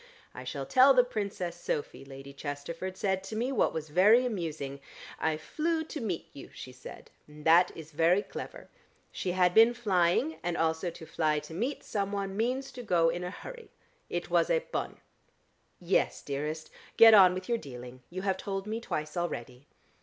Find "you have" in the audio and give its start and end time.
18.09-18.37